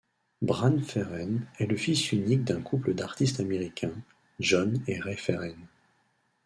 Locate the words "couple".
2.63-2.95